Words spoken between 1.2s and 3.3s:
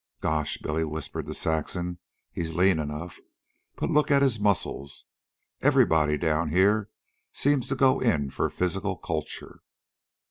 to Saxon. "He's lean enough,